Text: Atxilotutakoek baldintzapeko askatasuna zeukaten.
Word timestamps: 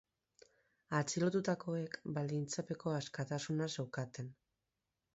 Atxilotutakoek 0.99 1.99
baldintzapeko 2.17 2.97
askatasuna 3.03 3.73
zeukaten. 3.77 4.37